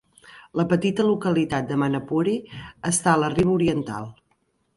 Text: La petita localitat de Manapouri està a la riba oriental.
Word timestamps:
La 0.59 0.63
petita 0.69 1.03
localitat 1.07 1.67
de 1.73 1.77
Manapouri 1.81 2.33
està 2.93 3.13
a 3.13 3.21
la 3.27 3.31
riba 3.37 3.55
oriental. 3.61 4.11